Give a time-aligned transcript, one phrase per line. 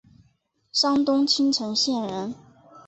[0.71, 2.33] 山东青城县人。